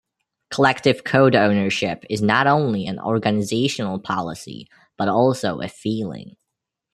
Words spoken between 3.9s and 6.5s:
policy but also a feeling.